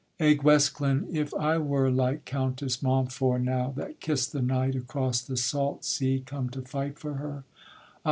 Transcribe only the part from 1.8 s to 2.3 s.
Like